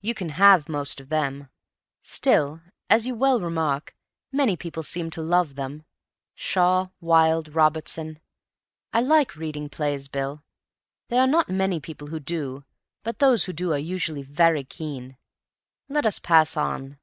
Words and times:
You 0.00 0.14
can 0.14 0.30
have 0.30 0.68
most 0.68 1.00
of 1.00 1.10
them. 1.10 1.48
Still, 2.02 2.60
as 2.90 3.06
you 3.06 3.14
well 3.14 3.40
remark, 3.40 3.94
many 4.32 4.56
people 4.56 4.82
seem 4.82 5.10
to 5.10 5.22
love 5.22 5.54
them. 5.54 5.84
Shaw, 6.34 6.88
Wilde, 7.00 7.54
Robertson—I 7.54 9.00
like 9.00 9.36
reading 9.36 9.68
plays, 9.68 10.08
Bill. 10.08 10.42
There 11.06 11.20
are 11.20 11.28
not 11.28 11.48
many 11.50 11.78
people 11.78 12.08
who 12.08 12.18
do, 12.18 12.64
but 13.04 13.20
those 13.20 13.44
who 13.44 13.52
do 13.52 13.72
are 13.72 13.78
usually 13.78 14.24
very 14.24 14.64
keen. 14.64 15.16
Let 15.88 16.04
us 16.04 16.18
pass 16.18 16.56
on." 16.56 16.98